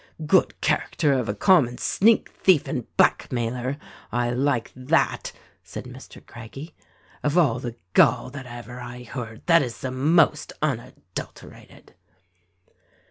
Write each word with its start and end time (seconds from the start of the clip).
"Good 0.25 0.59
character 0.61 1.13
of 1.13 1.29
a 1.29 1.35
common 1.35 1.77
sneak 1.77 2.29
thief 2.31 2.67
and 2.67 2.87
black 2.97 3.31
mailer! 3.31 3.77
I 4.11 4.31
like 4.31 4.71
that," 4.75 5.31
said 5.63 5.83
Mr. 5.85 6.25
Craggie. 6.25 6.73
"Of 7.21 7.37
all 7.37 7.59
the 7.59 7.75
gall 7.93 8.31
that 8.31 8.47
ever 8.47 8.79
I 8.79 9.03
heard 9.03 9.45
that 9.45 9.61
is 9.61 9.77
the 9.81 9.91
most 9.91 10.53
unadulterated." 10.59 11.93